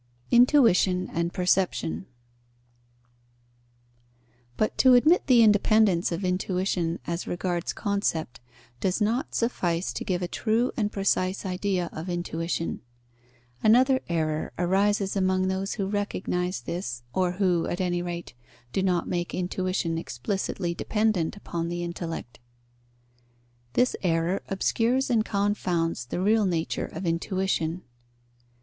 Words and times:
Intuition 0.31 1.07
and 1.13 1.31
perception. 1.31 2.07
But 4.57 4.75
to 4.79 4.95
admit 4.95 5.27
the 5.27 5.43
independence 5.43 6.11
of 6.11 6.25
intuition 6.25 6.97
as 7.05 7.27
regards 7.27 7.71
concept 7.71 8.39
does 8.79 8.99
not 8.99 9.35
suffice 9.35 9.93
to 9.93 10.03
give 10.03 10.23
a 10.23 10.27
true 10.27 10.71
and 10.75 10.91
precise 10.91 11.45
idea 11.45 11.87
of 11.93 12.09
intuition. 12.09 12.81
Another 13.61 13.99
error 14.09 14.51
arises 14.57 15.15
among 15.15 15.49
those 15.49 15.73
who 15.75 15.85
recognize 15.85 16.61
this, 16.61 17.03
or 17.13 17.33
who, 17.33 17.67
at 17.67 17.79
any 17.79 18.01
rate, 18.01 18.33
do 18.73 18.81
not 18.81 19.07
make 19.07 19.35
intuition 19.35 19.99
explicitly 19.99 20.73
dependent 20.73 21.37
upon 21.37 21.69
the 21.69 21.83
intellect. 21.83 22.39
This 23.73 23.95
error 24.01 24.41
obscures 24.49 25.11
and 25.11 25.23
confounds 25.23 26.05
the 26.07 26.19
real 26.19 26.47
nature 26.47 26.87
of 26.87 27.05
intuition. 27.05 27.83